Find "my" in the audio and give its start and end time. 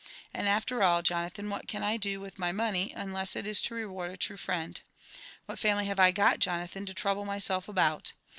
2.39-2.51